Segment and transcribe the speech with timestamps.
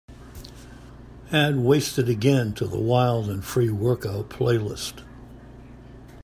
[1.31, 5.03] Add wastedagain to the wild & free workout playlist